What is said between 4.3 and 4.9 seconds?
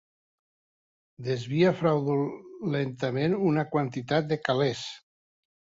de calés.